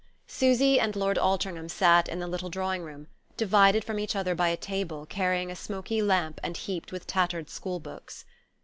[0.25, 3.05] SUSY and Lord Altringham sat in the little drawing room,
[3.37, 7.51] divided from each other by a table carrying a smoky lamp and heaped with tattered
[7.51, 8.25] school books.